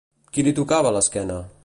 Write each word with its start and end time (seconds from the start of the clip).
Qui 0.37 0.45
li 0.47 0.53
tocava 0.61 0.95
l'esquena? 0.97 1.41